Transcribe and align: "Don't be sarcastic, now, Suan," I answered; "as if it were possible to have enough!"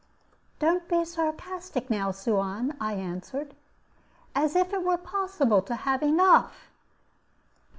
"Don't 0.57 0.87
be 0.89 1.05
sarcastic, 1.05 1.91
now, 1.91 2.09
Suan," 2.09 2.75
I 2.81 2.93
answered; 2.93 3.55
"as 4.33 4.55
if 4.55 4.73
it 4.73 4.83
were 4.83 4.97
possible 4.97 5.61
to 5.61 5.75
have 5.75 6.01
enough!" 6.01 6.71